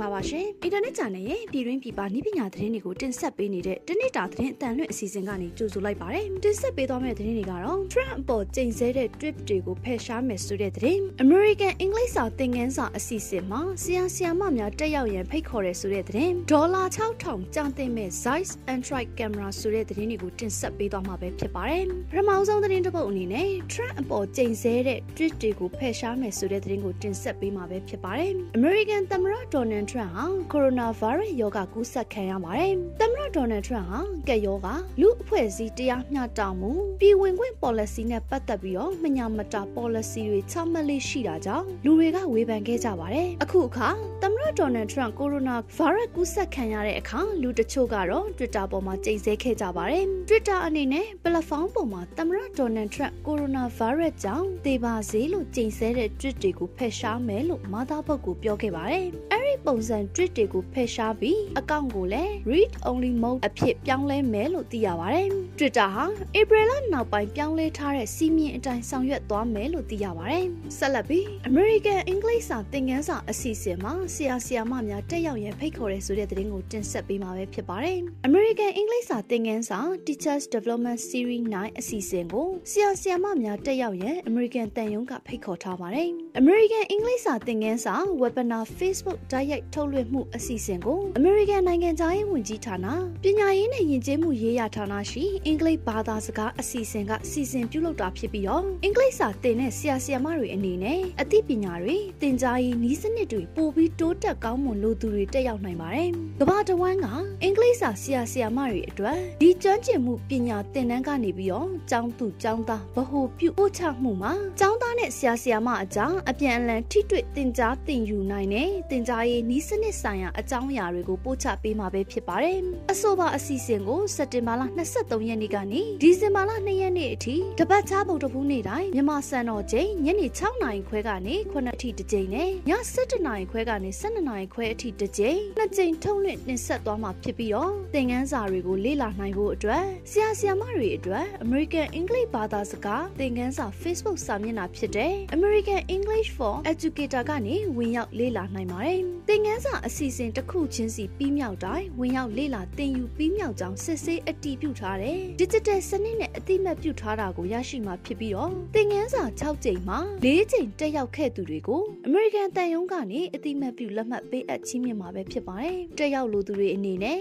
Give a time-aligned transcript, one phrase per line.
[0.00, 23.94] ္ဂလာပါရှင်။အင်တာနက် channel ရဲ့ပြည်တွင်းပြည်ပနည်းပညာသတင်းတွေကိုတင်ဆက်ပေးနေတဲ့တနေ့တာသတင်းအတန်လွင့်အစီအစဉ်ကနေကြိုဆိုလိုက်ပါရစေ။တင်ဆက်ပေးသွားမယ့်သတင်းတွေကတော့ Trump အပေါ်ကျိန်ဆဲတဲ့ trip တွေကိုဖယ်ရှားမယ်ဆိုတဲ့သတင်း။ American English စာသင်ခန်းစာအစီအစဉ်မှာဆရာဆရာမများတက်ရောက်ရန်ဖိတ်ခေါ်ရဲဆိုတဲ့သတင်း။ဒေါ်လာ6000ကျန်တဲ့မဲ့ Zeiss Android camera ဆိုတဲ့သတင်းတွေကိုတင်ဆက်ပေးသွားမှာပဲဖြစ်ပါတယ်။ပထမဆုံးသတင်းတစ်ပုဒ်အနေနဲ့ Trump
[24.00, 43.88] အပေါ်ကျိန်ဆဲတဲ့ trip တွေကိုဖယ်ရှားမယ်ဆိုတဲ့သတင်းကိုတင်ဆက်ပေးမှာပဲဖြစ်ပါတယ်။ American သမ္မတဒေါ်နယ်ထရန့်ဟာကိုရိုနာဗိုင်းရပ်စ်ရောဂါကူးစက်ခံရပါတယ်။သမ္မတဒေါ်နယ်ထရန့်ဟာကက်ရောဂါလူအဖွဲ့အစည်းတရားမျှတမှုပြည်ဝင်ခွင့် policy နဲ့ပတ်သက်ပြီးတော့မညာမတာ policy တွေချမှတ်လေးရှိတာကြောင့်လူတွေကဝေဖန်ခဲ့ကြပါတယ်။အခုအခါ
[44.22, 65.28] သမ္မတ ဒေါ်နယ်ထရန့်ကိုရိုနာဗိုင်းရပ်စ်ကူးစက်ခံရတဲ့အခါလူတချို့ကတော့ Twitter ပေါ်မှာကြိတ်ဆဲခဲ့ကြပါတယ်။ Twitter အနေနဲ့ platform ပေါ်မှာသမ္မတဒေါ်နယ်ထရန့်ကိုရိုနာဗိုင်းရပ်စ်ကြောင့်သေပါစေလို့ကြိတ်ဆဲတဲ့ tweet တွေကိုဖယ်ရှားမယ်လို့မာသားဘုတ်ကိုပြောခဲ့ပါတယ်။အဲ့ဒီပုံစံ tweet တွေကိုဖယ်ရှားပြီးအကောင့်ကိုလည်း read only mode အဖြစ်ပြောင်းလဲမယ်လို့သိရပါတယ်။
[65.58, 66.04] Twitter ဟာ
[66.36, 70.46] April လနောက်ပိုင်းပြောင်းလဲထားတဲ့စီမင်းအတိုင်းဆောင်ရွက်သွားမယ်လို့သိရပါတယ်။
[70.78, 86.08] ဆက်လက်ပြီး American English စာသင်ခန်းစာအစီအစဉ်မှာဆရာဆရာမများတက်ရောက်ရန်ဖိတ်ခေါ်ရဲဆိုတဲ့သတင်းကိုတင်ဆက်ပေးမှာပဲဖြစ်ပါတယ်။ American English စာသင်ခန်းစာ Teachers Development Series 9အစီအစဉ်ကိုဆရာဆရာမများတက်ရောက်ရန် American တန်ယုံကဖိတ်ခေါ်ထားပါတယ်။
[86.40, 92.86] American English စာသင်ခန်းစာ Webinar Facebook တိုက်ရိုက်ထုတ်လွှင့်မှုအစီအစဉ်ကို American နိုင်ငံသားရေးဝန်ကြီးဌာန
[93.24, 106.08] ပညာရေးနဲ့ယဉ်ကျေးမှုရေးရာဌာနရှိအင်္ဂလိပ်ဘာသာစကားအစီအစဉ်ကစီစဉ်ပြုလုပ်တာဖြစ်ပြီးတော့အင်္ဂလိပ်စာသင်တဲ့ဆရာဆရာမတွေအနေနဲ့အသိပညာတွေသင်ကြားရေးနည်းစနစ်တွေပို့ပြီးတိုးတက်ကောင်းမွန်လို့သူတွေတက်ရောက်နိုင်ပါတယ်။
[106.40, 107.06] ကမ္ဘာတဝန်းက
[107.42, 122.58] အင်္ဂလိပ်စာဆရာဆရာမတွေအတွက်ဒီကျွမ်းကျင်မှုပညာသင်တန်းကနေပြီးတော့ကျောင်းသူကျောင်းသားဗဟိုပြုပို့ချမှုမှာကျောင်းသားနဲ့ဆရာဆရာမအကြားအပြန်အလှန်ထိတွေ့သင်ကြားသင်ယူနိုင်တဲ့သင်ကြားရေးနည်းစနစ်ဆိုင်ရာအကြောင်းအရာတွေကိုပို့ချပေးမှာပဲဖြစ်ပါတယ်။
[122.92, 124.62] အဆိုပါအစီအစဉ်ကိုစက်တင်ဘာလ
[124.94, 132.50] 23ရက်နေ့ကနေဒီဇင်ဘာလ2ရက်နေ့အထိတပတ်ချဗုဒ္ဓဖူးနေ့တိုင်းမြန်မာစံတော်ချိန်ညနေ6နာရီခွဲကနေ9အထိတစ်ကြိမ်နဲ့ည
[132.94, 167.18] 7နာရီခွဲကနေ12နာရီခွဲအထိတစ်ကြိမ်နှစ်ကြိမ်ထုတ်လွှင့်တင်ဆက်သွားမှာဖြစ်ပြီးတော့သင်ခန်းစာတွေကိုလေ့လာနိုင်ဖို့အတွက်ဆရာဆရာမတွေအတွက် American English ဘာသာစကားသင်ခန်းစာ Facebook စာမျက်နှာဖြစ်တဲ့ American English for Educator ကနေဝင်ရောက်လေ့လာနိုင်ပါတယ်။သင်ခန်းစာအစီအစဉ်တစ်ခုချင်းစီပြီးမြောက်တိုင်းဝင်ရောက်လေ့လာသင်ယူပြီးမြောက်ကြောင်းစစ်ဆေးအတည်ပြုထားတဲ့ Digital စနစ်နဲ့အတိမတ်ပြုထားတာကိုရရှိမှာဖြစ်ပြီးတော့သင်ခန်းစာ6ကြိမ်မှာ4ကြိမ်တက်ရောက်ခဲ့သူတွေကို American တန်ယုံကနေအတိမတ်ပြုလက်မှတ်ပေးအပ်ချီးမြှင့်မှာပဲဖြစ်ပါတယ်။တက်ရောက်လိုသူတွေအနေနဲ့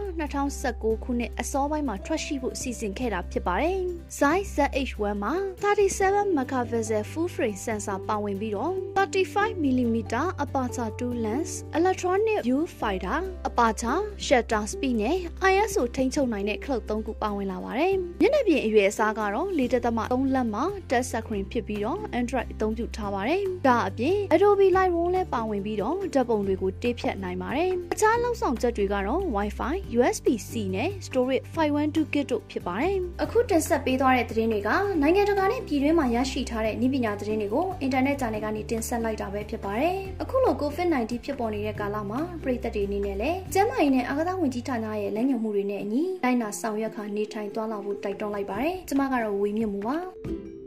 [0.60, 3.80] 2019ခုနှစ်အစောပိုင်းမှာထွက်ရှိဖို့စီစဉ်ခဲ့တာဖြစ်ပါတယ်။
[4.20, 9.98] Zeiss ZH1 မှာ37 megapixel full frame sensor ပါဝင်ပြီးတော့ 35mm
[10.44, 13.20] aperture 2 lens electronic viewfinder
[13.50, 15.18] aperture shutter speed နဲ့
[15.52, 32.16] ISO ထိန်းချုပ်နိုင်တဲ့ခလုတ်၃ခုပါဝင်လာပါတယ်။မျက်နှာပြင်အရွယ်အစားကတော့4.3လက်မှာ touch screen ဖြစ်ပြီးတော့ Android အသုံးပြုထားပါတယ်။ဒါအပြင် Adobe Lightroom လည်းပါဝင်ပြီးတော့ဓာတ်ပုံတွေကိုတေးဖြတ်နိုင်ပါတယ်။အခြားလုံဆောင်ချက်တွေကတော့ Wi-Fi, USB-C နဲ့ storage 512GB
[32.32, 34.70] တို့ဖြစ်ပါတယ်။အခုတင်ဆက်ပေးသွားတဲ့သတင်းတွေက
[35.02, 49.98] နိုင်ငံတကာနဲ့ပြည်တွင်းမှာရရှိထားတဲ့နည်းပညာသတင်းတွေကိုအင်တာနက် channel ကနေတင်ဆက်လိုက်တာပဲဖြစ်ပါတယ်။အခုလို COVID-19 ဖြစ်ပေါ်နေတဲ့ကာလမှာပြည်သက်တွေအနေနဲ့လည်းကျန်းမာရေးနဲ့အာကစားဝန်ကြီးဌာနရဲ့လမ်းညွှန်မှုတွေနဲ့အညီလိုက်နာဆောင်ရွက်ခါနေထိုင်သွားလာဖို့တိုက်တွန်းလိုက်ပါတယ်။ကျွန်မကတော့ဝေမြင့်မှုပါ။